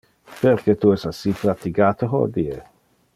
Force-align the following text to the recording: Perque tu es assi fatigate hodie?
Perque 0.37 0.75
tu 0.85 0.93
es 0.95 1.05
assi 1.11 1.35
fatigate 1.43 2.13
hodie? 2.17 2.61